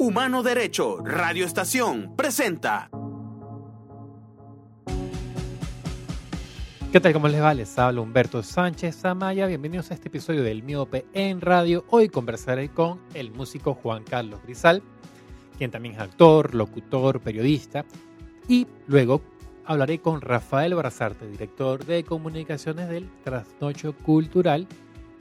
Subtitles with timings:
[0.00, 2.88] Humano Derecho, Radio Estación, presenta.
[6.92, 7.12] ¿Qué tal?
[7.12, 7.52] ¿Cómo les va?
[7.52, 9.48] Les habla Humberto Sánchez Amaya.
[9.48, 11.84] Bienvenidos a este episodio del Miope en Radio.
[11.90, 14.84] Hoy conversaré con el músico Juan Carlos Grisal,
[15.58, 17.84] quien también es actor, locutor, periodista.
[18.46, 19.20] Y luego
[19.66, 24.68] hablaré con Rafael Brazarte, director de comunicaciones del Trasnocho Cultural,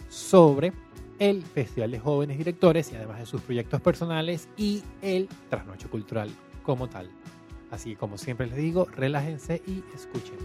[0.07, 0.71] sobre
[1.19, 6.29] el Festival de Jóvenes Directores y además de sus proyectos personales y el Trasnocho Cultural
[6.63, 7.09] como tal.
[7.71, 10.37] Así que como siempre les digo, relájense y escuchen.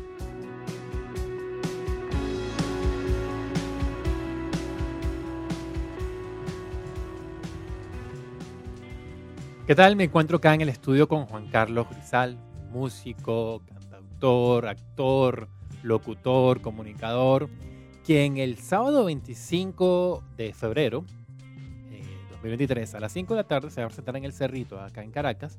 [9.67, 9.95] ¿Qué tal?
[9.97, 12.37] Me encuentro acá en el estudio con Juan Carlos Grisal,
[12.73, 15.49] músico, cantautor, actor,
[15.83, 17.49] locutor, comunicador
[18.05, 21.05] quien el sábado 25 de febrero
[21.91, 24.81] eh, 2023 a las 5 de la tarde se va a presentar en el Cerrito,
[24.81, 25.59] acá en Caracas,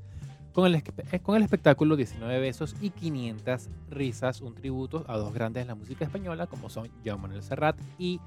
[0.52, 5.34] con el, eh, con el espectáculo 19 besos y 500 risas, un tributo a dos
[5.34, 8.20] grandes de la música española como son Joan Manuel Serrat y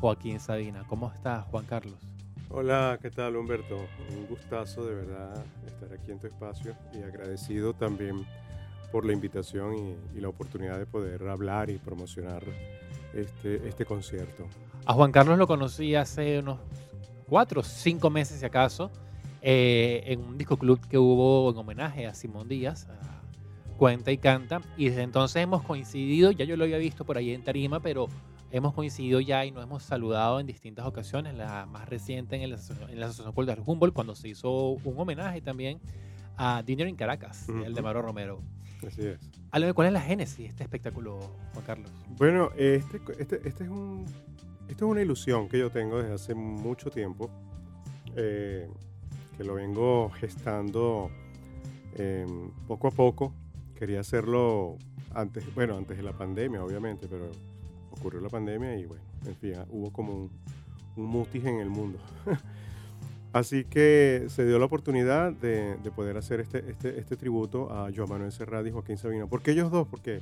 [0.00, 0.84] Joaquín Sabina.
[0.86, 1.98] ¿Cómo estás, Juan Carlos?
[2.48, 3.76] Hola, ¿qué tal Humberto?
[4.16, 8.24] Un gustazo de verdad estar aquí en tu espacio y agradecido también
[8.92, 12.44] por la invitación y, y la oportunidad de poder hablar y promocionar
[13.14, 14.46] este, este concierto.
[14.84, 16.58] A Juan Carlos lo conocí hace unos
[17.28, 18.90] cuatro o cinco meses, si acaso,
[19.42, 23.22] eh, en un disco club que hubo en homenaje a Simón Díaz, a
[23.76, 27.32] Cuenta y Canta, y desde entonces hemos coincidido, ya yo lo había visto por ahí
[27.32, 28.08] en Tarima, pero
[28.50, 32.56] hemos coincidido ya y nos hemos saludado en distintas ocasiones, la más reciente en, la
[32.56, 35.80] Asociación Cultural Humboldt, cuando se hizo un homenaje también
[36.36, 38.40] a Dinero en Caracas, el de Maro Romero.
[38.86, 39.18] Así es.
[39.50, 41.18] Háblame, ¿cuál es la génesis de este espectáculo,
[41.52, 41.90] Juan Carlos?
[42.18, 44.04] Bueno, este, este, este es un,
[44.68, 47.30] esto es una ilusión que yo tengo desde hace mucho tiempo,
[48.16, 48.68] eh,
[49.36, 51.10] que lo vengo gestando
[51.94, 52.26] eh,
[52.66, 53.32] poco a poco.
[53.74, 54.76] Quería hacerlo
[55.14, 57.30] antes, bueno, antes de la pandemia, obviamente, pero
[57.90, 60.30] ocurrió la pandemia y bueno, en fin, hubo como un,
[60.96, 61.98] un mutis en el mundo.
[63.36, 68.08] Así que se dio la oportunidad de, poder hacer este, este, este, tributo a Joan
[68.08, 69.26] Manuel Serrat y Joaquín Sabina.
[69.26, 69.86] ¿Por qué ellos dos?
[69.86, 70.20] Porque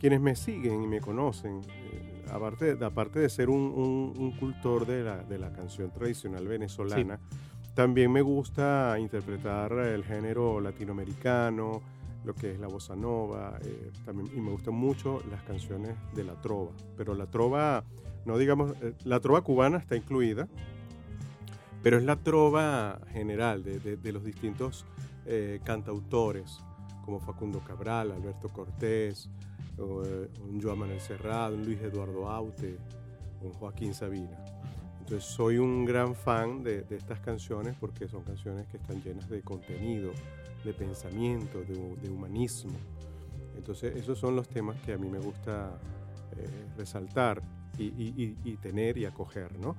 [0.00, 5.18] quienes me siguen y me conocen, eh, aparte, aparte de ser un, cultor de la,
[5.18, 7.20] de la, canción tradicional venezolana,
[7.74, 11.80] también me gusta interpretar el género latinoamericano,
[12.24, 16.24] lo que es la bossa nova, eh, también, y me gustan mucho las canciones de
[16.24, 16.72] la trova.
[16.96, 17.84] Pero la trova,
[18.24, 20.48] no digamos, eh, la trova cubana está incluida,
[21.82, 24.84] pero es la trova general de, los distintos
[25.26, 26.60] eh, cantautores,
[27.04, 29.30] como Facundo Cabral, Alberto Cortés,
[29.78, 32.76] eh, un Joan Manuel Serrado, un Luis Eduardo Aute,
[33.42, 34.38] un Joaquín Sabina.
[35.00, 39.40] Entonces soy un gran fan de, estas canciones porque son canciones que están llenas de
[39.40, 40.12] contenido,
[40.64, 42.78] de pensamiento, de, humanismo.
[43.56, 45.70] Entonces esos son los temas que a mí me gusta
[46.36, 47.42] eh, resaltar
[47.78, 49.74] y, y, tener y acoger, ¿no?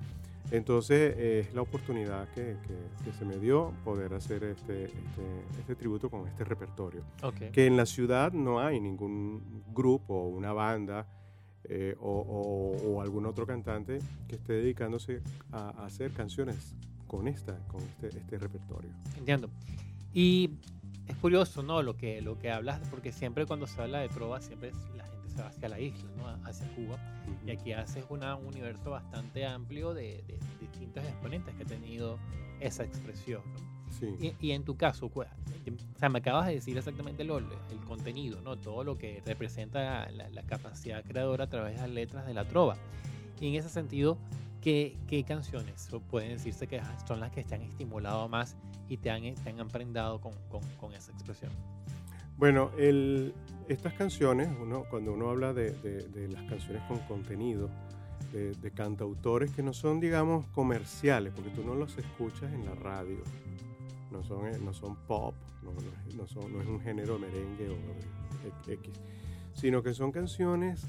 [0.51, 2.57] Entonces es la oportunidad que,
[3.17, 7.03] se me dio poder hacer este, este, este tributo con este repertorio.
[7.53, 11.07] Que en la ciudad no hay ningún grupo, una banda
[11.65, 16.75] eh, o, algún otro cantante que esté dedicándose a, hacer canciones
[17.07, 18.91] con, esta, con este, este, repertorio.
[19.17, 19.49] Entiendo.
[20.13, 20.51] Y
[21.07, 21.81] es curioso, ¿no?
[21.81, 25.35] Lo que, lo que hablas, porque siempre cuando se habla de trova, siempre la gente
[25.35, 26.27] se va hacia la isla, ¿no?
[26.47, 26.97] Hacia Cuba.
[27.45, 30.23] Y aquí haces un universo bastante amplio de,
[30.59, 32.17] distintos exponentes que ha tenido
[32.59, 33.41] esa expresión.
[33.99, 34.35] Sí.
[34.39, 35.25] Y, en tu caso, o
[35.99, 38.57] sea, me acabas de decir exactamente lo, el contenido, ¿no?
[38.57, 42.77] todo lo que representa la, capacidad creadora a través de las letras de la trova.
[43.39, 44.17] Y en ese sentido,
[44.61, 48.55] ¿qué, qué canciones pueden decirse que son las que te han estimulado más
[48.87, 51.51] y te han, te han emprendado con, con, con esa expresión?
[52.37, 53.33] Bueno, el,
[53.71, 57.69] estas canciones, uno, cuando uno habla de, las canciones con contenido,
[58.31, 63.17] de, cantautores que no son, digamos, comerciales, porque tú no los escuchas en la radio,
[64.11, 65.33] no son, eh, no son pop,
[65.63, 65.71] no,
[66.17, 68.93] no, son, no es un género merengue o X,
[69.53, 70.85] sino que son canciones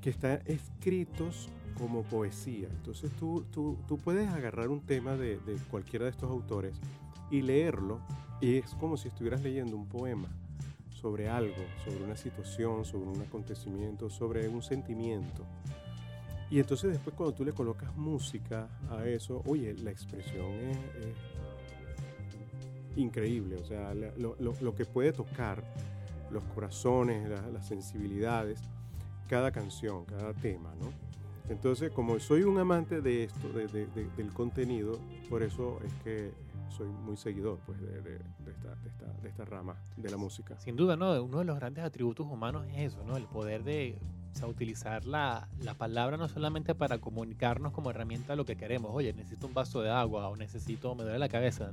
[0.00, 1.48] que están escritos
[1.78, 2.68] como poesía.
[2.70, 6.74] Entonces tú, tú, tú puedes agarrar un tema de, de cualquiera de estos autores
[7.30, 8.00] y leerlo
[8.40, 10.28] y es como si estuvieras leyendo un poema
[11.02, 15.44] sobre algo, sobre una situación, sobre un acontecimiento, sobre un sentimiento.
[16.48, 21.16] Y entonces después cuando tú le colocas música a eso, oye, la expresión es,
[22.94, 25.64] increíble, o sea, lo, que puede tocar
[26.30, 28.60] los corazones, las sensibilidades,
[29.28, 30.92] cada canción, cada tema, ¿no?
[31.48, 36.32] Entonces, como soy un amante de esto, del contenido, por eso es que
[36.72, 40.16] soy muy seguidor pues, de, de- de esta, de, esta, de esta rama de la
[40.16, 40.58] música.
[40.58, 41.22] Sin duda, ¿no?
[41.22, 43.16] Uno de los grandes atributos humanos es eso, ¿no?
[43.16, 43.98] El poder de
[44.34, 48.90] o sea, utilizar la, la palabra no solamente para comunicarnos como herramienta lo que queremos,
[48.94, 51.72] oye, necesito un vaso de agua o necesito, me duele la cabeza,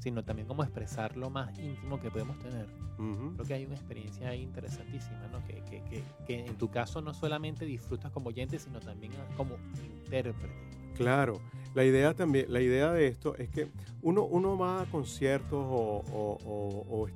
[0.00, 2.66] sino también como expresar lo más íntimo que podemos tener.
[2.98, 3.32] Ujú.
[3.34, 5.42] Creo que hay una experiencia ahí interesantísima, ¿no?
[5.46, 9.56] Que, que, que, que en tu caso no solamente disfrutas como oyente, sino también como
[9.82, 10.83] intérprete.
[10.94, 11.40] Claro,
[11.74, 13.68] la idea también, la idea de esto es que
[14.02, 17.08] uno, uno va a conciertos o,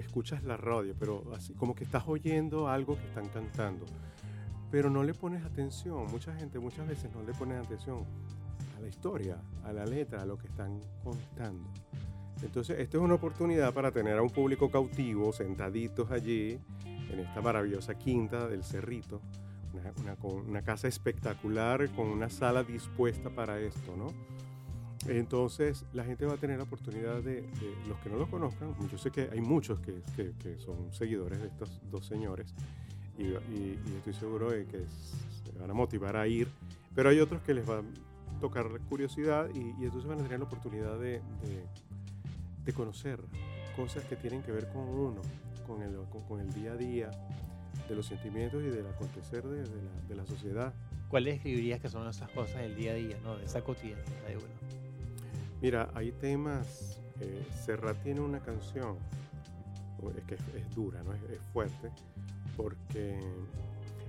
[0.00, 3.84] escuchas la radio, pero así como que estás oyendo algo que están cantando,
[4.70, 6.06] pero no le pones atención.
[6.10, 8.04] Mucha gente muchas veces no le pone atención
[8.76, 11.68] a la historia, a la letra, a lo que están contando.
[12.42, 16.58] Entonces, esta es una oportunidad para tener a un público cautivo sentaditos allí
[17.10, 19.20] en esta maravillosa quinta del Cerrito,
[19.74, 24.06] una, una- una casa espectacular con una sala dispuesta para esto, ¿no?
[25.08, 28.74] Entonces la gente va a tener la oportunidad de, de- los que no lo conozcan,
[28.90, 32.52] yo sé que hay muchos que, que- que son seguidores de estos dos señores
[33.18, 34.78] y, y- y estoy seguro de que
[35.44, 36.48] se van a motivar a ir,
[36.94, 40.40] pero hay otros que les va a tocar curiosidad y, y entonces van a tener
[40.40, 41.66] la oportunidad de, de-
[42.64, 43.20] de conocer
[43.76, 45.20] cosas que tienen que ver con uno,
[45.68, 47.10] con el, con- con el día a día,
[47.88, 50.72] de los sentimientos y del acontecer de, de la, de la sociedad.
[51.08, 53.36] ¿Cuáles describirías que son esas cosas del día a día, ¿no?
[53.36, 54.46] De esa cotidianidad de uno.
[55.62, 57.00] Mira, hay temas.
[57.20, 58.96] Eh, Serrat tiene una canción
[60.18, 61.12] es que es, es dura, ¿no?
[61.14, 61.90] Es, es fuerte,
[62.56, 63.18] porque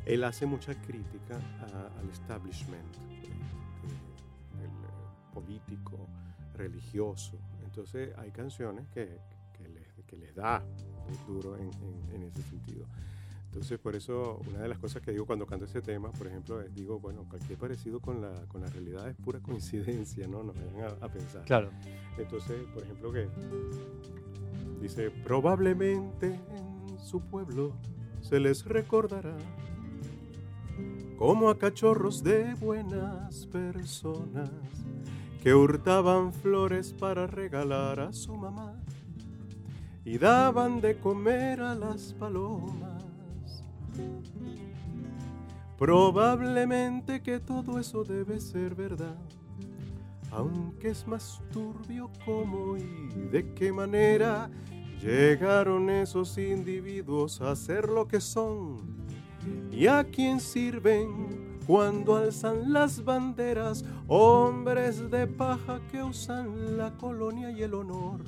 [0.06, 2.84] él hace mucha crítica a- al establishment
[3.24, 5.98] eh, de- del, eh, político,
[6.56, 7.38] religioso.
[7.64, 9.18] Entonces hay canciones que,
[9.58, 10.62] que les, que les da
[11.26, 12.86] duro en, en- en ese sentido.
[13.48, 16.62] Entonces, por eso, una de las cosas que digo cuando canto ese tema, por ejemplo,
[16.62, 20.44] es, digo, bueno, cualquier parecido con la, con la realidad es pura coincidencia, ¿no?
[20.44, 21.44] Nos vayan a, a pensar.
[21.46, 21.72] Claro.
[22.18, 23.28] Entonces, por ejemplo, que
[24.82, 27.74] dice, probablemente en su pueblo
[28.22, 29.38] se les recordará
[31.18, 34.52] como a cachorros de buenas personas
[35.42, 38.76] que hurtaban flores para regalar a su mamá
[40.06, 42.97] y daban de comer a las palomas.
[45.78, 49.18] Probablemente que todo eso debe ser verdad,
[50.32, 54.50] aunque es más turbio cómo y de qué manera
[55.02, 58.78] llegaron esos individuos a ser lo que son
[59.72, 67.52] y a quién sirven cuando alzan las banderas, hombres de paja que usan la colonia
[67.52, 68.22] y el honor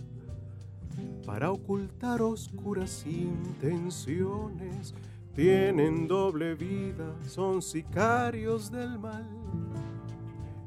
[1.26, 4.94] para ocultar oscuras intenciones.
[5.40, 9.26] Tienen doble vida, son sicarios del mal.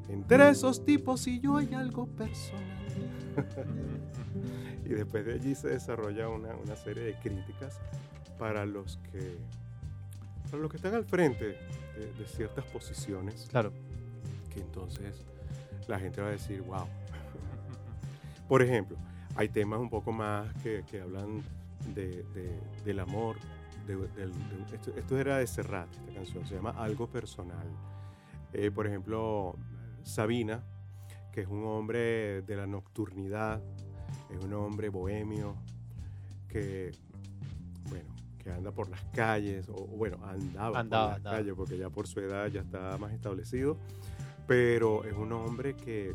[0.08, 2.62] Entre esos tipos y yo hay algo personal.
[4.86, 7.78] y después de allí se desarrolla una, una serie de críticas
[8.38, 9.36] para los que,
[10.50, 11.44] para los que están al frente
[11.98, 13.72] de, de ciertas posiciones Claro.
[14.54, 15.22] que entonces
[15.86, 16.86] la gente va a decir, wow.
[18.48, 18.96] Por ejemplo,
[19.36, 21.42] hay temas un poco más que, que hablan
[21.94, 23.36] de, de- del amor.
[23.86, 27.66] De- del- de- esto, esto era de Serrat, esta canción, se llama Algo Personal.
[28.52, 29.56] Eh, por ejemplo,
[30.02, 30.62] Sabina,
[31.32, 33.62] que es un hombre de la nocturnidad,
[34.30, 35.56] es un hombre bohemio,
[36.48, 36.92] que,
[37.88, 41.36] bueno, que anda por las calles, o bueno, andaba, Andaba, por las andaba.
[41.38, 43.78] calles, porque ya por su edad ya está más establecido,
[44.46, 46.14] pero es un hombre que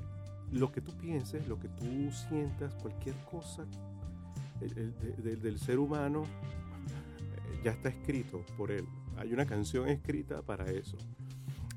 [0.51, 3.65] lo que tú pienses, lo que tú sientas, cualquier cosa
[4.61, 6.23] el- el- de- de- del ser humano
[7.63, 8.85] ya está escrito por él.
[9.17, 10.97] Hay una canción escrita para eso.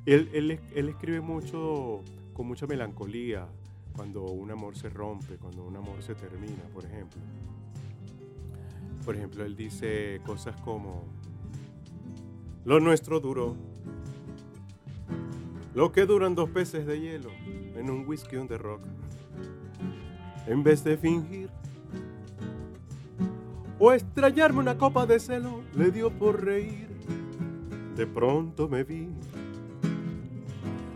[0.06, 3.49] Él, él él escribe mucho, con mucha melancolía,
[3.92, 7.20] cuando un amor se rompe, cuando un amor se termina, por ejemplo.
[9.04, 11.04] Por ejemplo, él dice cosas como,
[12.64, 13.56] lo nuestro duró,
[15.75, 17.30] lo que duran dos peces de hielo
[17.76, 18.82] en un whisky on the rock.
[20.46, 21.50] En vez de fingir
[23.80, 26.87] o estrellarme una copa de celo, le dio por reír.
[27.96, 29.08] De pronto me vi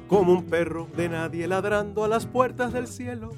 [0.06, 3.30] como un perro de nadie ladrando a las puertas del cielo.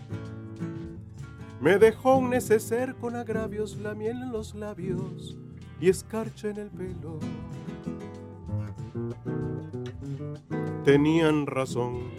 [1.61, 5.38] Me dejó un neceser con agravios, la miel en los labios
[5.81, 7.21] y escarcha en el pelo.
[10.85, 12.11] Tenían razón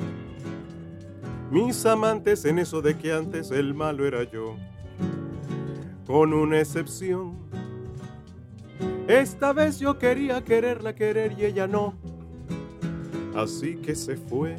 [1.51, 4.57] mis amantes en eso de que antes el malo era yo,
[6.07, 7.35] con una excepción.
[9.07, 11.93] Esta vez yo quería quererla querer y ella no,
[13.35, 14.57] así que se fue.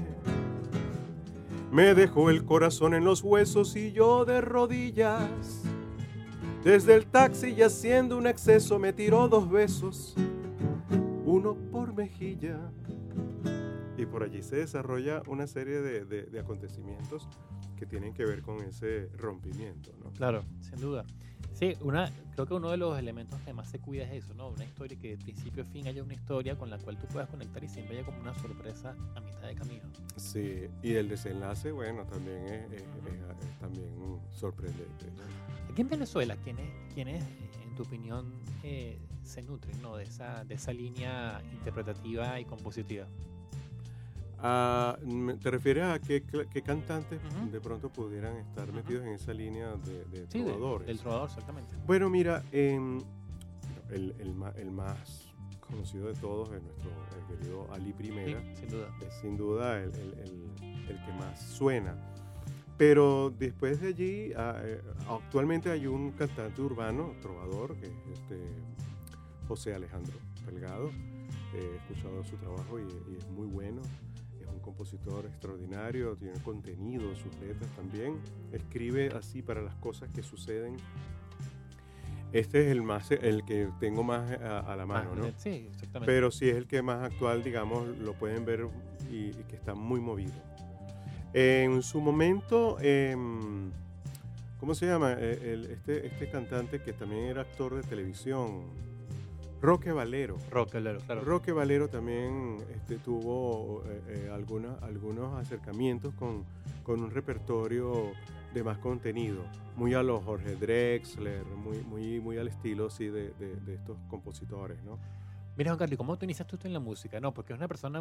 [1.71, 5.63] Me dejó el corazón en los huesos y yo de rodillas.
[6.65, 10.15] Desde el taxi y haciendo un exceso me tiró dos besos,
[11.25, 12.59] uno por mejilla.
[13.99, 17.29] Y por allí se desarrolla una serie de, de- acontecimientos
[17.77, 20.11] que tienen que ver con ese rompimiento, ¿no?
[20.13, 21.05] Claro, sin duda.
[21.59, 24.49] Sí, una, creo que uno de los elementos que más se cuida es eso, ¿no?
[24.51, 27.29] Una historia que de principio a fin haya una historia con la cual tú puedas
[27.29, 29.83] conectar y siempre haya como una sorpresa a mitad de camino.
[30.17, 33.93] Sí, y el desenlace, bueno, también es, es- es- es también
[34.31, 35.07] sorprendente.
[35.71, 37.25] Aquí en Venezuela, ¿quiénes, quiénes
[37.65, 39.97] en tu opinión, eh, se nutren ¿no?
[39.97, 43.07] de, esa, de esa línea interpretativa y compositiva?
[44.41, 44.97] Ah,
[45.43, 50.05] ¿Te refieres a qué, qué cantantes de pronto pudieran estar metidos en esa línea de,
[50.05, 50.87] de Sí, de- trovadores?
[50.87, 51.75] del trovador, exactamente.
[51.87, 52.99] Bueno, mira, em,
[53.91, 55.29] el, el ma- el más
[55.61, 56.91] conocido de todos es nuestro
[57.29, 58.41] querido Ali Sí, Primera.
[58.55, 58.89] sin duda.
[59.07, 61.95] Es sin duda el, que más suena.
[62.79, 68.39] Pero después de allí, ah, eh, actualmente hay un cantante urbano, trovador, que es este
[69.49, 70.17] José Alejandro
[70.47, 70.91] Delgado.
[71.55, 73.83] Eh, he escuchado su trabajo y, y es muy bueno.
[74.69, 78.19] Compositor extraordinario, tiene contenido, sus letras también.
[78.53, 80.77] Escribe así para las cosas que suceden.
[82.35, 85.25] Este es el más, el que tengo más a, a la mano, ¿no?
[85.39, 86.13] Sí, exactamente.
[86.13, 88.69] Pero sí es el que más actual, digamos, lo pueden ver
[89.11, 90.35] y, y que está muy movido.
[91.33, 93.71] En su momento, em,
[94.61, 95.15] ¿cómo se llama?
[95.19, 98.65] Eh, el- este, este cantante que también era actor de televisión,
[99.61, 100.37] Roque Valero.
[100.51, 101.21] Rock, claro, claro.
[101.23, 106.45] Roque Valero también este, tuvo eh, eh, alguna- algunos acercamientos con,
[106.85, 108.13] con un repertorio
[108.55, 109.43] de más contenido,
[109.77, 113.99] muy a los Jorge Drexler, muy, muy, muy al estilo sí, de, de- de estos
[114.09, 114.99] compositores, ¿no?
[115.57, 117.19] Mira, Juan Carlos, ¿cómo te iniciaste tú en la música?
[117.19, 118.01] No, porque es una persona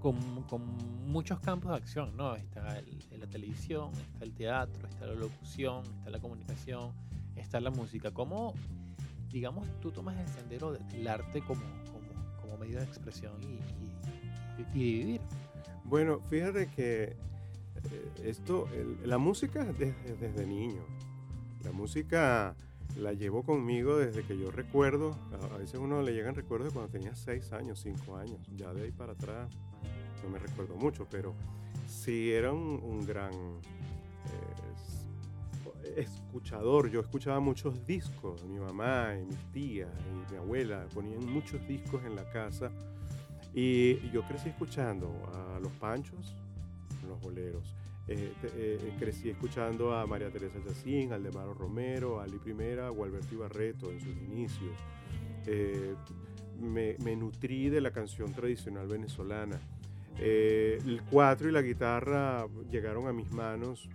[0.00, 0.62] con, con
[1.06, 2.34] muchos campos de acción, ¿no?
[2.36, 6.92] Está el- la televisión, está el teatro, está la locución, está la comunicación,
[7.36, 8.10] está la música.
[8.12, 8.54] ¿Cómo,
[9.32, 11.62] digamos, tú tomas el sendero del arte como,
[12.42, 13.58] como, medio de expresión y,
[14.74, 15.20] vivir?
[15.84, 18.68] Bueno, fíjate que eh, esto,
[19.04, 20.82] la música es desde, desde niño.
[21.64, 22.54] La música
[22.96, 25.16] la llevo conmigo desde que yo recuerdo.
[25.52, 28.38] A, veces uno le llegan recuerdos de cuando tenía 6 años, 5 años.
[28.56, 29.50] Ya de ahí para atrás
[30.22, 31.34] no me recuerdo mucho, pero
[31.86, 34.69] sí era un, gran eh,
[35.96, 36.90] escuchador.
[36.90, 38.44] Yo escuchaba muchos discos.
[38.44, 39.90] Mi mamá y mis tías
[40.28, 42.70] y mi abuela ponían muchos discos en la casa.
[43.54, 46.36] Y yo crecí escuchando a Los Panchos,
[47.08, 47.74] los boleros.
[48.08, 53.34] Eh, te- eh, crecí escuchando a María Teresa Yacín, Aldemaro Romero, Ali Primera, a Gualberto
[53.34, 54.76] Ibarreto en sus inicios.
[55.46, 55.94] Eh,
[56.60, 59.58] me, me nutrí de la canción tradicional venezolana.
[60.18, 63.88] Eh, el cuatro y la guitarra llegaron a mis manos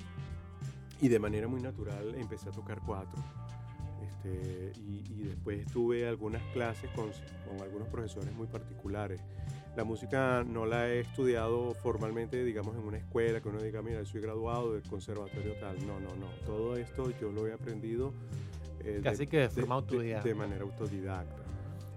[1.02, 3.22] y de manera muy natural empecé a tocar cuatro.
[4.02, 7.10] Este, y, y después tuve algunas clases con,
[7.48, 9.22] con algunos profesores muy particulares.
[9.76, 14.06] La música no la he estudiado formalmente, digamos, en una escuela, que uno diga, mira,
[14.06, 15.86] soy graduado del conservatorio tal.
[15.86, 16.28] No, no, no.
[16.46, 18.14] Todo esto yo lo he aprendido
[18.80, 20.28] eh, Casi que de forma autodidacta.
[20.30, 21.44] de manera autodidacta.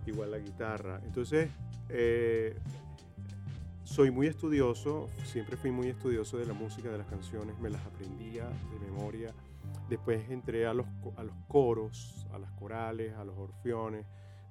[0.07, 1.01] Igual la guitarra.
[1.05, 1.51] Entonces,
[1.91, 2.57] eh,
[3.89, 7.85] soy muy estudioso, siempre fui muy estudioso de la música, de las canciones, me las
[7.87, 9.33] aprendía de memoria.
[9.89, 14.05] Después entré a los, a los coros, a las corales, a los orfeones.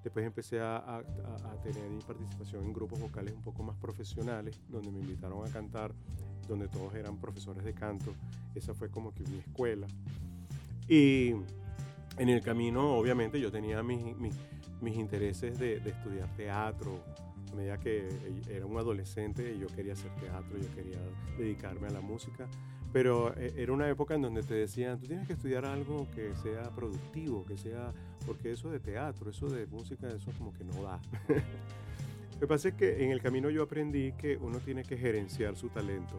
[0.04, 4.90] Después empecé a, a- a- tener participación en grupos vocales un poco más profesionales, donde
[4.92, 5.92] me invitaron a cantar,
[6.48, 8.14] donde todos eran profesores de canto.
[8.56, 9.86] Esa fue como que mi escuela.
[10.88, 11.30] Y
[12.18, 14.34] en el camino, obviamente, yo tenía mis, mis,
[14.82, 17.00] mis intereses de, de estudiar teatro.
[17.58, 18.08] Medida que
[18.50, 21.00] era un adolescente, yo quería hacer teatro, yo quería
[21.38, 22.48] dedicarme a la música.
[22.94, 26.36] Pero eh, era una época en donde te decían, tú tienes que estudiar algo que
[26.36, 27.92] sea productivo, que sea,
[28.26, 31.02] porque eso de teatro, eso de música, eso como que no da.
[32.34, 35.56] Lo que pasa es que en el camino yo aprendí que uno tiene que gerenciar
[35.56, 36.16] su talento.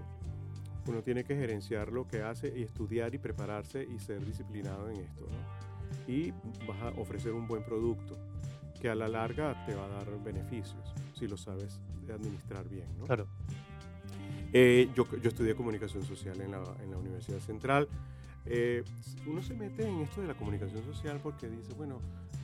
[0.89, 4.97] Uno tiene que gerenciar lo que hace y estudiar y prepararse y ser disciplinado en
[4.97, 5.27] esto.
[5.27, 6.13] ¿no?
[6.13, 6.33] Y
[6.67, 8.19] vas a ofrecer un buen producto
[8.81, 11.81] que a la larga te va a dar beneficios si lo sabes
[12.13, 12.87] administrar bien.
[12.99, 13.05] ¿no?
[13.05, 13.27] Claro.
[14.53, 17.87] Eh, yo, yo estudié comunicación social en la, en la Universidad Central.
[18.47, 18.83] Eh,
[19.27, 22.01] uno se mete en esto de la comunicación social porque dice, bueno,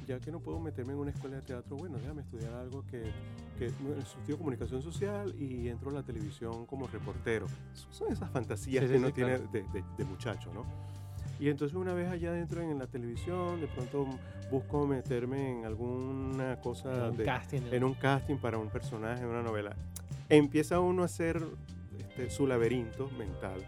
[0.06, 3.10] ya que no puedo meterme en una escuela de teatro, bueno, déjame estudiar algo que,
[3.58, 7.46] que estudio comunicación social y entro a la televisión como reportero.
[7.90, 9.50] Son esas fantasías Sí, sí, que uno sí, tiene claro.
[9.50, 10.66] de, de- de muchacho, ¿no?
[11.40, 14.06] Y entonces una vez allá adentro en la televisión, de pronto
[14.50, 17.62] busco meterme en alguna cosa Un de, casting.
[17.72, 19.74] en un casting para un personaje, en una novela.
[20.28, 21.42] Empieza uno a hacer
[21.98, 23.60] este, su laberinto mental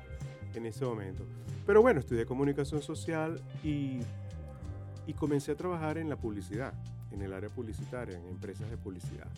[0.54, 1.25] en ese momento.
[1.66, 3.99] Pero bueno, estudié comunicación social y,
[5.06, 6.73] y comencé a trabajar en la publicidad,
[7.11, 9.28] en el área publicitaria, en empresas de publicidad.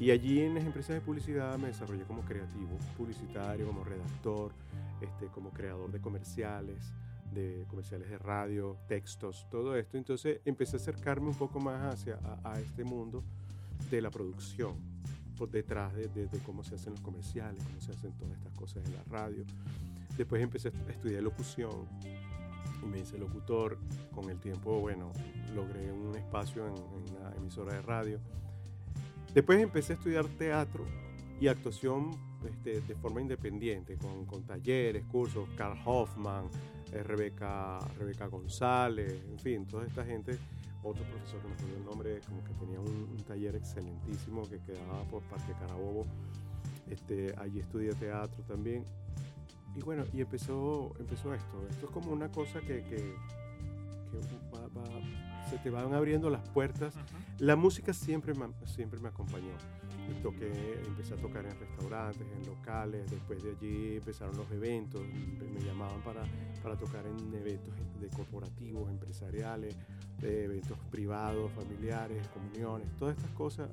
[0.00, 4.52] Y allí en las empresas de publicidad me desarrollé como creativo publicitario, como redactor,
[5.00, 6.92] este, como creador de comerciales,
[7.32, 9.96] de comerciales de radio, textos, todo esto.
[9.96, 13.22] Entonces empecé a acercarme un poco más hacia a, este mundo
[13.90, 14.74] de la producción,
[15.36, 18.84] por detrás de, de, cómo se hacen los comerciales, cómo se hacen todas estas cosas
[18.84, 19.44] en la radio.
[20.16, 21.88] Después empecé a estudiar locución
[22.82, 23.78] y me hice locutor.
[24.14, 25.12] Con el tiempo, bueno,
[25.54, 28.20] logré un espacio en, en una emisora de radio
[29.34, 30.84] Después empecé a estudiar teatro
[31.40, 32.10] y actuación
[32.46, 36.50] este, de forma independiente, con, con, talleres, cursos, Carl Hoffman,
[36.92, 40.38] eh, Rebeca, Rebeca González, en fin, toda esta gente,
[40.82, 45.02] otro profesor que me acuerdo el nombre, como que tenía un, taller excelentísimo que quedaba
[45.04, 46.06] por Parque Carabobo.
[46.90, 48.84] Este, allí estudié teatro también.
[49.74, 51.66] Y bueno, y empezó, empezó esto.
[51.70, 54.18] Esto es como una cosa que, que, que
[54.52, 54.84] va, va,
[55.48, 56.94] se te van abriendo las puertas.
[57.38, 59.52] La música siempre me, siempre me acompañó.
[60.20, 65.60] Toqué, empecé a tocar en restaurantes, en locales, después de allí empezaron los eventos, me
[65.60, 66.22] llamaban para,
[66.62, 69.76] para tocar en eventos de corporativos, empresariales,
[70.20, 73.70] de eventos privados, familiares, comuniones, todas estas cosas.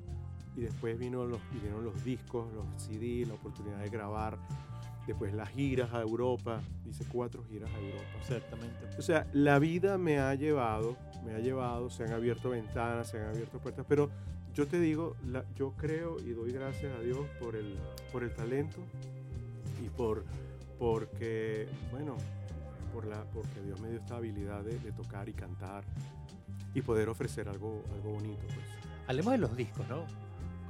[0.56, 4.38] Y después vino los, vinieron los discos, los CD, la oportunidad de grabar
[5.10, 8.04] después las giras a Europa, hice cuatro giras a Europa.
[8.20, 8.78] Exactamente.
[8.98, 13.20] O sea, la vida me ha llevado, me ha llevado, se han abierto ventanas, se
[13.20, 14.12] han abierto puertas, pero
[14.60, 15.16] yo te digo,
[15.56, 17.78] yo creo y doy gracias a Dios por el,
[18.12, 18.80] por el talento
[19.82, 20.26] y por,
[20.78, 22.18] porque, bueno,
[22.94, 25.86] por la, porque Dios me dio esta habilidad de, tocar y cantar
[26.74, 28.42] y poder ofrecer algo, algo bonito.
[28.48, 28.68] Pues.
[29.08, 30.04] Hablemos de los discos, ¿no?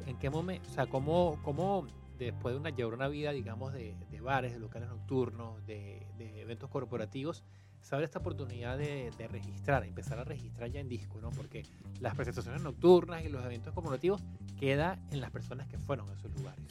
[0.06, 1.88] ¿En qué momento, o sea, cómo, cómo
[2.20, 7.44] después de una, llevar una vida, digamos, de, bares, de locales nocturnos, de, eventos corporativos,
[7.82, 11.30] se abre esta oportunidad de, registrar, empezar a registrar ya en disco, ¿no?
[11.32, 11.64] Porque
[12.00, 14.22] las presentaciones nocturnas y los eventos corporativos
[14.60, 16.64] queda en las personas que fueron a esos lugares.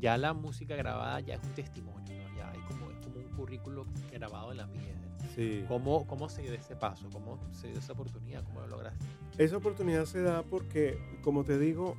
[0.00, 2.36] Ya la música grabada ya es un testimonio, ¿no?
[2.36, 5.00] Ya hay como, es como un currículo grabado en la piedra.
[5.34, 5.64] Sí.
[5.68, 7.08] ¿Cómo, ¿Cómo se dio ese paso?
[7.12, 8.42] ¿Cómo se dio esa oportunidad?
[8.44, 9.06] ¿Cómo lo lograste?
[9.38, 11.96] Esa oportunidad se da porque, como te digo,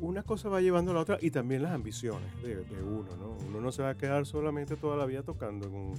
[0.00, 3.36] una cosa va llevando a la otra y también las ambiciones de, uno, ¿no?
[3.46, 5.94] Uno no se va a quedar solamente toda la vida tocando en un,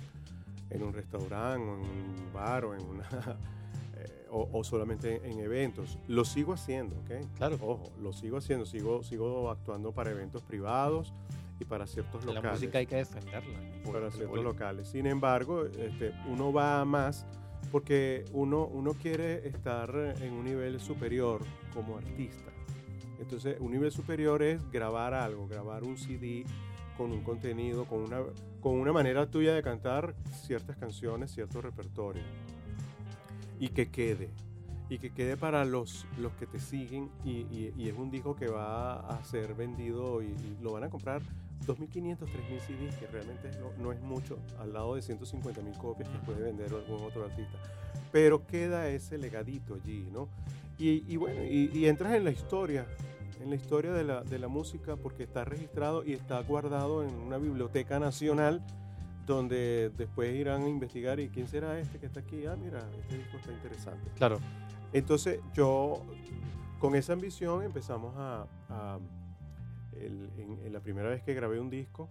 [0.69, 3.07] en un restaurante o en un bar o en una...
[3.97, 5.97] Eh, o, solamente en, eventos.
[6.09, 7.25] Lo sigo haciendo, ¿ok?
[7.37, 7.57] Claro.
[7.61, 8.65] Ojo, lo sigo haciendo.
[8.65, 11.13] Sigo, sigo actuando para eventos privados
[11.61, 12.43] y para ciertos locales.
[12.43, 13.57] La música hay que defenderla.
[13.89, 14.89] Para ciertos locales.
[14.89, 17.25] Sin embargo, este, uno va más
[17.71, 19.89] porque uno, uno quiere estar
[20.21, 21.41] en un nivel superior
[21.73, 22.51] como artista.
[23.19, 26.45] Entonces, un nivel superior es grabar algo, grabar un CD
[26.97, 28.21] con un contenido, con una,
[28.65, 32.23] con una manera tuya de cantar ciertas canciones, cierto repertorio.
[33.59, 34.31] Y que quede.
[34.89, 37.11] Y que quede para los, los que te siguen.
[37.23, 41.21] Y, es un disco que va a ser vendido y, lo van a comprar
[41.67, 46.17] 2.500, 3.000 CDs, que realmente no, no, es mucho, al lado de 150.000 copias que
[46.25, 47.59] puede vender algún otro artista.
[48.11, 50.27] Pero queda ese legadito allí, ¿no?
[50.79, 52.87] Y, bueno, y, entras en la historia,
[53.39, 57.13] en la historia de la, de la, música porque está registrado y está guardado en
[57.15, 58.63] una biblioteca nacional
[59.25, 62.45] donde después irán a investigar y quién será este que está aquí.
[62.45, 64.09] Ah, mira, este disco está interesante.
[64.15, 64.39] Claro.
[64.93, 66.01] Entonces yo
[66.79, 68.47] con esa ambición empezamos a...
[69.93, 72.09] en, la primera vez que grabé un disco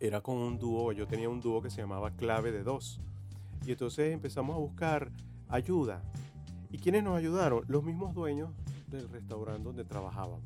[0.00, 3.00] era con un dúo, yo tenía un dúo que se llamaba Clave de Dos.
[3.64, 5.10] Y entonces empezamos a buscar
[5.48, 6.02] ayuda
[6.74, 7.62] ¿Y quiénes nos ayudaron?
[7.68, 8.50] Los mismos dueños
[8.96, 10.42] del restaurante donde trabajábamos.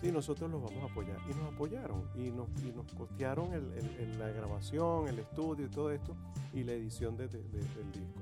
[0.00, 1.18] Sí, nosotros los vamos a apoyar.
[1.28, 5.90] Y nos apoyaron y nos, y nos costearon el, la grabación, el estudio y todo
[5.90, 6.14] esto
[6.54, 8.20] y la edición del disco.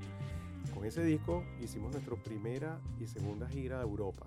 [0.75, 4.27] Con ese disco hicimos nuestra primera y segunda gira a Europa,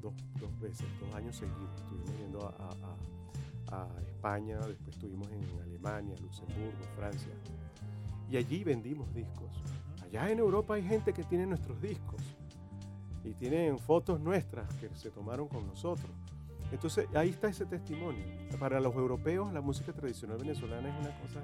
[0.00, 1.80] dos, dos, veces, dos años seguidos.
[1.80, 2.96] Estuvimos yendo a,
[3.76, 7.32] a España, después estuvimos en Alemania, Luxemburgo, Francia.
[8.30, 9.50] Y allí vendimos discos.
[10.04, 12.20] Allá en Europa hay gente que tiene nuestros discos
[13.26, 16.10] y tienen fotos nuestras que se tomaron con nosotros.
[16.72, 18.24] Entonces ahí está ese testimonio.
[18.58, 21.40] Para los europeos la música tradicional venezolana es una cosa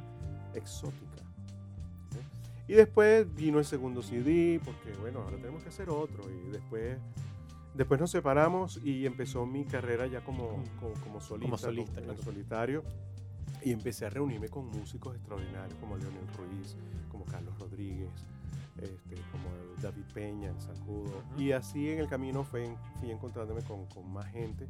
[0.54, 1.22] exótica.
[2.68, 6.24] Y después vino el segundo CD, porque bueno, ahora tenemos que hacer otro.
[6.30, 6.96] Y después,
[7.74, 12.84] después nos separamos y empezó mi carrera ya como, como, solista, como solista en solitario.
[13.62, 16.76] Y empecé a reunirme con músicos extraordinarios como Leonel Ruiz,
[17.10, 18.10] como Carlos Rodríguez,
[18.80, 19.48] este, como
[19.80, 21.22] David Peña, el Sacudo.
[21.38, 22.64] Y así en el camino fui,
[23.00, 24.68] fui encontrándome con, con, más gente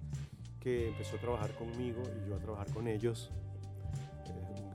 [0.61, 3.31] que empezó a trabajar conmigo y yo a trabajar con ellos.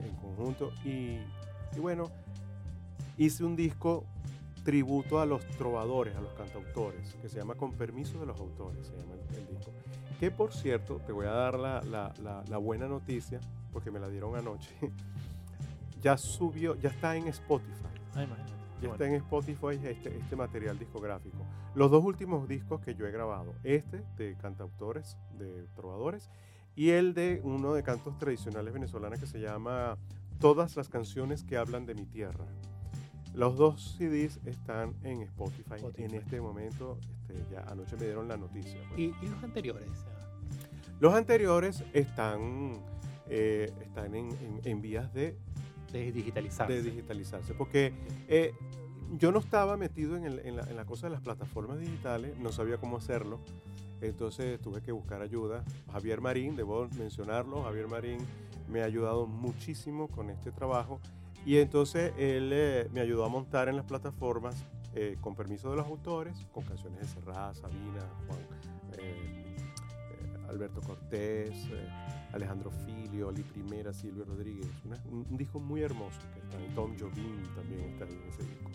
[0.04, 0.70] en conjunto.
[0.84, 1.18] Y,
[1.76, 2.10] y bueno,
[3.16, 4.04] hice un disco
[4.64, 8.86] tributo a los trovadores, a los cantautores, que se llama Con permiso de los autores,
[8.86, 9.72] se llama el, el disco.
[10.20, 13.40] Que por cierto, te voy a dar la, la- la- la buena noticia,
[13.72, 14.74] porque me la dieron anoche.
[16.02, 17.72] ya subió, ya está en Spotify.
[18.14, 18.47] Imagínate.
[18.80, 21.38] Ya Bueno, está en Spotify este, este material discográfico.
[21.74, 26.30] Los dos últimos discos que yo he grabado, este de cantautores, de trovadores,
[26.76, 29.98] y el de uno de cantos tradicionales venezolanos que se llama
[30.38, 32.44] Todas las canciones que hablan de mi tierra.
[33.34, 36.04] Los dos CDs están en Spotify, Spotify.
[36.04, 36.98] en este momento.
[37.28, 38.80] Este, ya anoche me dieron la noticia.
[38.88, 38.98] pues.
[39.00, 39.88] ¿Y, y los anteriores?
[41.00, 42.74] Los anteriores están,
[43.28, 45.36] eh, están en, en- en vías de
[45.92, 46.68] De digitalizar.
[46.68, 47.54] de digitalizarse.
[47.54, 47.92] Porque
[48.28, 48.52] eh,
[49.18, 52.36] yo no estaba metido en, el- en la, en la cosa de las plataformas digitales,
[52.38, 53.40] no sabía cómo hacerlo.
[54.00, 55.64] Entonces tuve que buscar ayuda.
[55.92, 58.18] Javier Marín, debo mencionarlo, Javier Marín
[58.68, 61.00] me ha ayudado muchísimo con este trabajo.
[61.46, 64.54] Y entonces él eh, me ayudó a montar en las plataformas,
[64.94, 68.38] eh, con permiso de los autores, con canciones de Serrat, Sabina, Juan,
[70.48, 71.88] Alberto Cortés, eh,
[72.32, 74.66] Alejandro Filio, Ali Primera, Silvio Rodríguez.
[75.10, 76.70] Un, disco muy hermoso que está ahí.
[76.74, 78.70] Tom Jobim también está ahí en ese disco.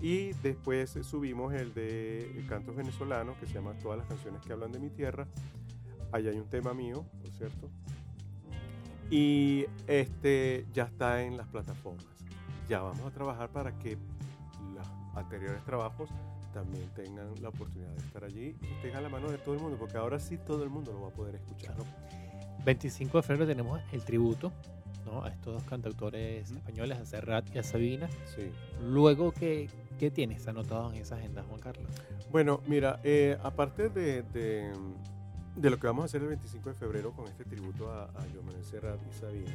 [0.00, 4.52] Y después eh, subimos el de Cantos Venezolanos, que se llama Todas las canciones que
[4.52, 5.26] hablan de mi tierra.
[6.10, 7.68] Allá hay un tema mío, por cierto.
[9.10, 12.06] Y este ya está en las plataformas.
[12.68, 13.98] Ya vamos a trabajar para que
[14.74, 16.10] los anteriores trabajos
[16.52, 19.76] también tengan la oportunidad de estar allí y a la mano de todo el mundo,
[19.78, 21.74] porque ahora sí todo el mundo lo va a poder escuchar.
[21.74, 21.90] Claro.
[22.64, 24.52] 25 de febrero tenemos el tributo
[25.04, 25.24] ¿no?
[25.24, 28.08] a estos dos cantautores españoles, a Serrat y a Sabina.
[28.36, 28.50] Sí.
[28.82, 31.90] Luego, ¿qué, qué tienes anotado en esa agenda, Juan Carlos?
[32.30, 34.72] Bueno, mira, eh, aparte de, de-
[35.56, 38.26] de lo que vamos a hacer el 25 de febrero con este tributo a, a
[38.32, 39.52] Joan Manuel Serrat y Sabina,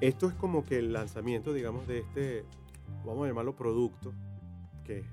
[0.00, 2.44] esto es como que el lanzamiento, digamos, de este,
[3.04, 4.14] vamos a llamarlo producto,
[4.84, 5.06] que es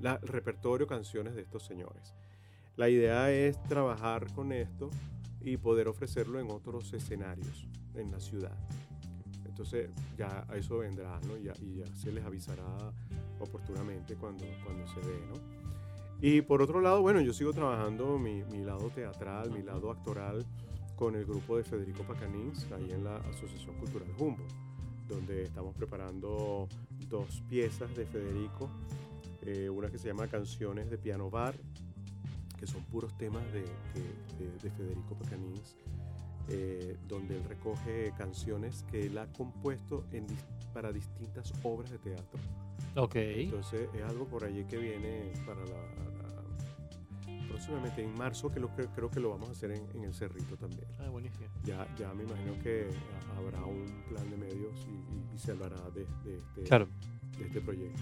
[0.00, 2.14] la, el repertorio canciones de estos señores.
[2.76, 4.90] La idea es trabajar con esto
[5.40, 8.56] y poder ofrecerlo en otros escenarios en la ciudad.
[9.44, 11.36] Entonces ya a eso vendrá, ¿no?
[11.36, 12.64] Y ya, y ya se les avisará
[13.38, 15.34] oportunamente cuando, cuando se dé, ¿no?
[16.22, 20.44] Y por otro lado, bueno, yo sigo trabajando mi, mi lado teatral, mi lado actoral
[20.96, 24.52] con el grupo de Federico Pacanins, ahí en la Asociación Cultural Humboldt,
[25.08, 26.68] donde estamos preparando
[27.08, 28.68] dos piezas de Federico,
[29.46, 31.54] eh, una que se llama Canciones de Piano Bar,
[32.58, 35.76] que son puros temas de, de- de- de Federico Pacanins,
[36.48, 40.26] eh, donde él recoge canciones que él ha compuesto en
[40.74, 42.38] para distintas obras de teatro.
[42.96, 43.16] Ok.
[43.16, 48.74] Entonces es algo por allí que viene para la, la- próximamente en marzo, que lo,
[48.76, 50.84] que- creo que lo vamos a hacer en, en el Cerrito también.
[51.00, 51.46] Ah, buenísimo.
[51.64, 55.52] Ya, ya me imagino que ha- habrá un plan de medios y, y- y se
[55.52, 56.88] hablará de, de este, Claro.
[57.38, 58.00] de este proyecto.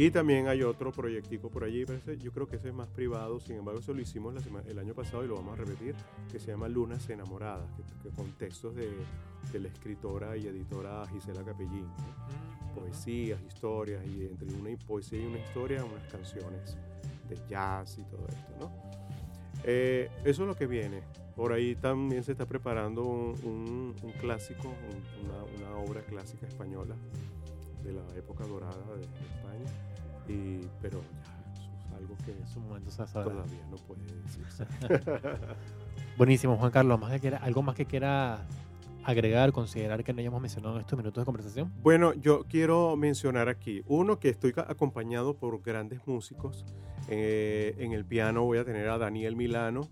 [0.00, 2.86] Y también hay otro proyectico por allí, pero ese- yo creo que ese es más
[2.88, 5.94] privado, sin embargo eso lo hicimos la el año pasado y lo vamos a repetir,
[6.30, 8.88] que se llama Lunas Enamoradas, que, que con textos de,
[9.52, 11.82] de la escritora y editora Gisela Capellín.
[11.86, 12.48] ¿no?
[12.74, 16.76] poesías, historias, y entre una poesía y una historia, unas canciones
[17.28, 18.70] de jazz y todo esto, ¿no?
[19.64, 21.02] Eh, eso es lo que viene.
[21.34, 26.46] Por ahí también se está preparando un, un- un clásico, un- una, una obra clásica
[26.46, 26.94] española
[27.88, 29.70] de la época dorada de, España,
[30.28, 34.66] y, pero ya, eso es algo que En su momento todavía no puede decirse.
[36.16, 37.00] Buenísimo, Juan Carlos.
[37.00, 38.40] Más que quiera, ¿Algo más que quiera
[39.04, 41.72] agregar, considerar que no hayamos mencionado en estos minutos de conversación?
[41.82, 46.64] Bueno, yo quiero mencionar aquí, uno, que estoy acompañado por grandes músicos.
[47.08, 49.88] Eh, en el piano voy a tener a Daniel Milano,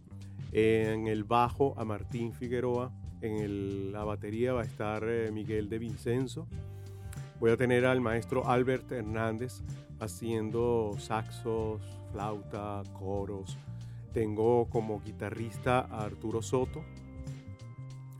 [0.53, 5.69] en el bajo a Martín Figueroa, en el- la batería va a estar eh, Miguel
[5.71, 6.47] de Vincenzo.
[7.41, 9.63] Voy a tener al maestro Albert Hernández
[10.01, 13.59] haciendo saxos, flauta, coros.
[14.13, 16.83] Tengo como guitarrista a Arturo Soto,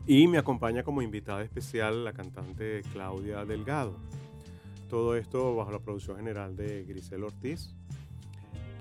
[0.09, 3.97] y me acompaña como invitada especial la cantante Claudia Delgado.
[4.89, 7.75] Todo esto bajo la producción general de Grisel Ortiz,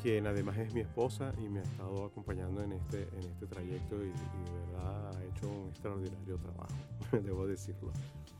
[0.00, 3.96] quien además es mi esposa y me ha estado acompañando en este, en este trayecto
[3.96, 6.74] y, y de verdad ha hecho un extraordinario trabajo,
[7.24, 7.90] debo decirlo.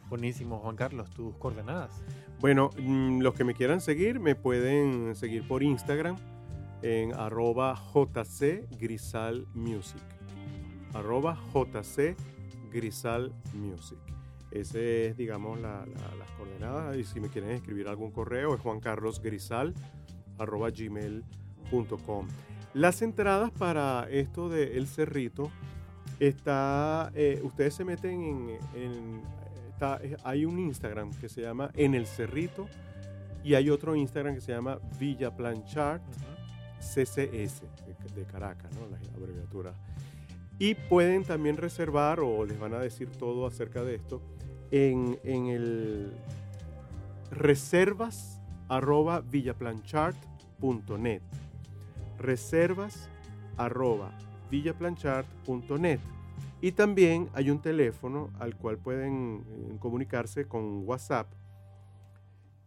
[0.08, 1.10] Buenísimo, Juan Carlos.
[1.10, 2.02] Tus coordenadas.
[2.40, 6.16] Bueno, mm, los que me quieran seguir me pueden seguir por Instagram
[6.82, 10.02] en arroba jcgrisalmusic.
[10.94, 11.36] Arroba
[12.72, 13.98] jcgrisalmusic.
[14.50, 16.96] Ese es, digamos, la- la- las coordenadas.
[16.96, 19.74] Y si me quieren escribir algún correo es juancarlosgrisal
[20.38, 22.26] arroba gmail.com.
[22.74, 25.50] Las entradas para esto de El Cerrito
[26.20, 29.22] está, eh, ustedes se meten en, en-
[29.76, 32.66] está, eh, hay un Instagram que se llama En el Cerrito
[33.44, 36.00] y hay otro Instagram que se llama Villa Planchard
[36.80, 38.88] CCS de, de Caracas, ¿no?
[38.88, 39.74] la abreviatura.
[40.58, 44.22] Y pueden también reservar o les van a decir todo acerca de esto
[44.70, 46.10] en, en el
[47.30, 51.20] reservas arroba villaplanchart.net.
[52.18, 53.10] Reservas
[53.58, 54.10] arroba
[54.50, 56.00] villaplanchart.net.
[56.60, 61.30] Y también hay un teléfono al cual pueden eh, comunicarse con WhatsApp,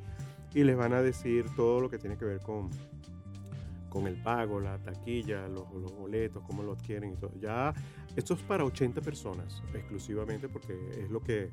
[0.54, 2.70] y les van a decir todo lo que tiene que ver con,
[3.90, 7.32] con el pago, la taquilla, los, los boletos, cómo lo adquieren y todo.
[7.38, 7.74] Ya,
[8.16, 11.50] esto es para 80 personas exclusivamente porque es lo que eh,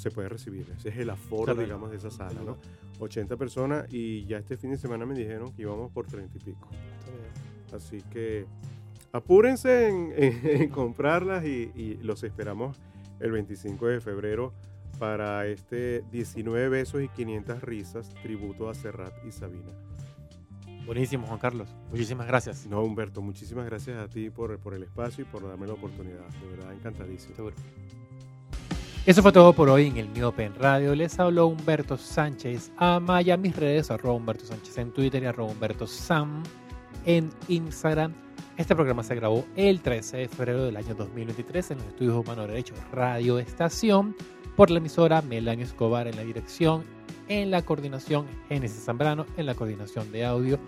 [0.00, 0.66] se puede recibir.
[0.76, 1.60] Ese es el aforo, Claro.
[1.62, 2.58] digamos, de esa sala, ¿no?
[2.98, 6.40] 80 personas y ya este fin de semana me dijeron que íbamos por 30 y
[6.40, 6.68] pico.
[7.74, 8.46] Así que
[9.12, 12.78] apúrense en, en- en comprarlas y, y los esperamos
[13.20, 14.52] el 25 de febrero
[14.98, 19.72] para este 19 besos y 500 risas, tributo a Serrat y Sabina.
[20.84, 21.74] Buenísimo, Juan Carlos.
[21.90, 22.66] Muchísimas gracias.
[22.66, 26.26] No, Humberto, muchísimas gracias a ti por, por el espacio y por darme la oportunidad.
[26.28, 27.34] De verdad, encantadísimo.
[27.36, 27.54] Seguro.
[29.06, 30.94] Eso fue todo por hoy en el Miope en Radio.
[30.94, 32.70] Les habló Humberto Sánchez.
[32.76, 36.42] Amaya mis redes, arroba Humberto Sánchez en Twitter y arroba Humberto Sam
[37.06, 38.12] en Instagram.
[38.58, 42.46] Este programa se grabó el 13 de febrero del año 2023 en los estudios Humano
[42.46, 44.14] Derecho Radio Estación
[44.54, 46.84] por la emisora Melanio Escobar en la dirección,
[47.28, 50.58] en la coordinación Génesis Zambrano, en la coordinación de audio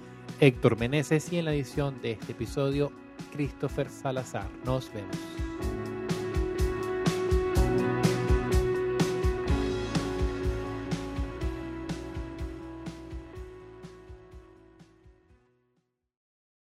[0.41, 2.93] Héctor Meneses y en la edición de este episodio
[3.31, 4.49] Christopher Salazar.
[4.65, 5.19] Nos vemos.